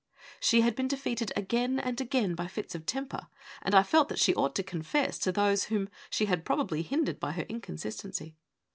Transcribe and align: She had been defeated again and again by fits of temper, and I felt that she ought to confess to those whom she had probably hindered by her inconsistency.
She 0.39 0.61
had 0.61 0.75
been 0.75 0.87
defeated 0.87 1.31
again 1.35 1.77
and 1.79 2.01
again 2.01 2.33
by 2.33 2.47
fits 2.47 2.73
of 2.73 2.87
temper, 2.87 3.27
and 3.61 3.75
I 3.75 3.83
felt 3.83 4.09
that 4.09 4.17
she 4.17 4.33
ought 4.33 4.55
to 4.55 4.63
confess 4.63 5.19
to 5.19 5.31
those 5.31 5.65
whom 5.65 5.89
she 6.09 6.25
had 6.25 6.43
probably 6.43 6.81
hindered 6.81 7.19
by 7.19 7.33
her 7.33 7.43
inconsistency. 7.47 8.35